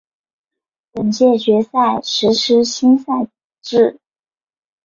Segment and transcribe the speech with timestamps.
[0.91, 3.27] 本届决赛实施新赛
[3.61, 3.99] 制。